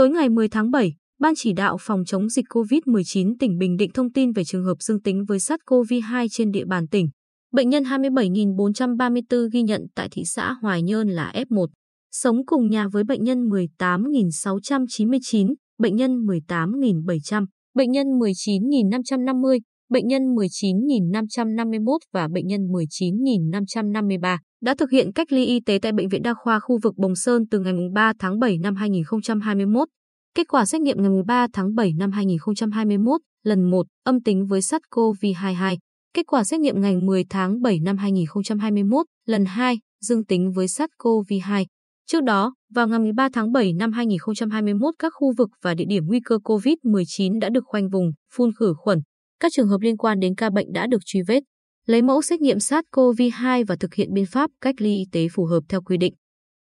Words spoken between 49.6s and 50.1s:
hợp liên